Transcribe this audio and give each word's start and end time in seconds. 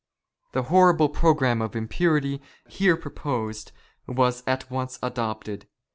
The 0.53 0.63
horrible 0.63 1.09
programme 1.09 1.61
of 1.61 1.75
impurity 1.75 2.41
here 2.67 2.97
proposed 2.97 3.71
was 4.07 4.41
at 4.47 4.71
once 4.71 4.97
adopted. 5.03 5.67